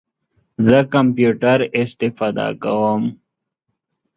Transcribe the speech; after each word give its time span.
زه 0.67 0.79
کمپیوټر 0.93 1.59
استفاده 1.81 2.47
کوم 2.63 3.03